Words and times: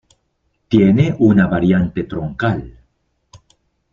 Tiene 0.67 1.15
una 1.19 1.45
variante 1.45 2.05
troncal. 2.05 2.63